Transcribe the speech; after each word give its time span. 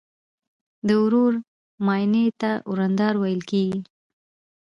د 0.87 0.89
ورور 1.03 1.33
ماینې 1.85 2.25
ته 2.41 2.51
وریندار 2.71 3.13
ویل 3.21 3.41
کیږي. 3.49 3.79